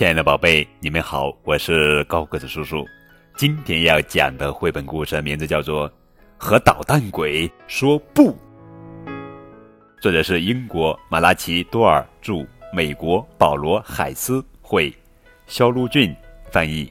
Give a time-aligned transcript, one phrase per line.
[0.00, 2.86] 亲爱的宝贝，你们好，我是高个子叔叔。
[3.36, 5.86] 今天要讲的绘本故事名字叫做
[6.38, 8.32] 《和捣蛋鬼说不》，
[10.00, 14.90] 作者是英国马拉奇多尔著，美国保罗海斯绘，
[15.46, 16.16] 肖路俊
[16.50, 16.90] 翻译。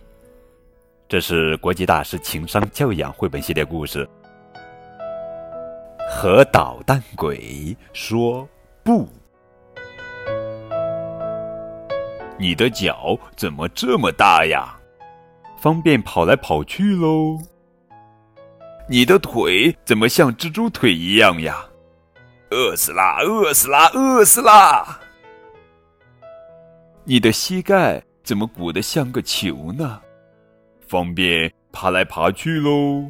[1.07, 4.07] 这是国际大师情商教养绘本系列故事。
[6.07, 8.47] 和捣蛋鬼说
[8.83, 9.09] 不。
[12.39, 14.73] 你的脚怎么这么大呀？
[15.57, 17.37] 方便跑来跑去喽。
[18.87, 21.65] 你的腿怎么像蜘蛛腿一样呀？
[22.51, 23.19] 饿死啦！
[23.21, 23.91] 饿死啦！
[23.93, 24.99] 饿死啦！
[27.03, 30.01] 你的膝盖怎么鼓得像个球呢？
[30.87, 33.05] 方便爬来爬去喽。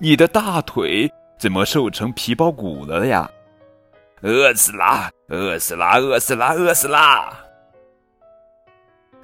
[0.00, 3.30] 你的大腿怎么瘦成皮包骨了呀？
[4.22, 5.10] 饿死啦！
[5.28, 5.98] 饿死啦！
[5.98, 6.52] 饿死啦！
[6.52, 7.38] 饿死啦！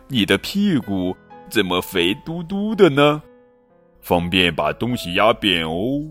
[0.09, 1.15] 你的屁股
[1.51, 3.23] 怎么肥嘟嘟的呢？
[4.01, 6.03] 方便把东西压扁哦。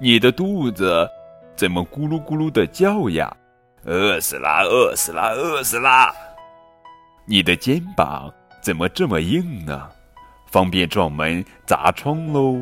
[0.00, 1.08] 你的肚子
[1.56, 3.36] 怎么咕噜咕噜的叫呀？
[3.84, 4.62] 饿死啦！
[4.62, 5.30] 饿死啦！
[5.30, 6.14] 饿死啦！
[7.26, 9.90] 你的肩膀怎么这么硬呢？
[10.46, 12.60] 方便撞门砸窗喽。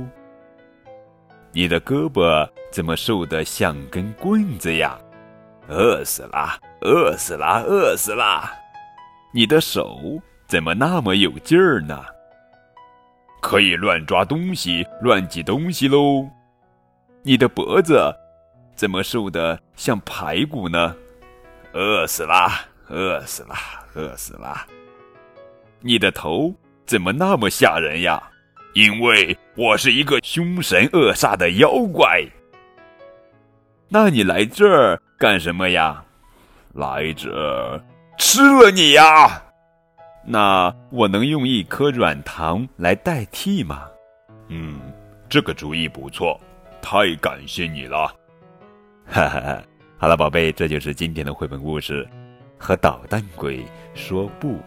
[1.53, 4.98] 你的胳膊怎么瘦得像根棍子呀？
[5.70, 6.58] 饿死啦！
[6.80, 7.62] 饿死啦！
[7.64, 8.52] 饿死啦！
[9.32, 10.00] 你的手
[10.48, 12.04] 怎么那么有劲儿呢？
[13.40, 16.28] 可以乱抓东西、乱挤东西喽。
[17.22, 18.12] 你的脖子
[18.74, 20.94] 怎么瘦得像排骨呢？
[21.72, 22.62] 饿死啦！
[22.88, 23.56] 饿死啦！
[23.94, 24.66] 饿死啦！
[25.78, 26.52] 你的头
[26.84, 28.20] 怎么那么吓人呀？
[28.74, 32.24] 因为我是一个凶神恶煞的妖怪。
[33.88, 36.02] 那你来这儿干什么呀？
[36.72, 37.78] 来者
[38.16, 39.42] 吃了你呀？
[40.24, 43.86] 那我能用一颗软糖来代替吗？
[44.48, 44.80] 嗯，
[45.28, 46.41] 这个主意不错，
[46.80, 48.06] 太感谢你了。
[49.06, 49.62] 哈哈哈！
[49.98, 52.09] 好了，宝贝，这就是今天的绘本故事，
[52.56, 53.62] 和捣蛋鬼
[53.94, 54.59] 说不。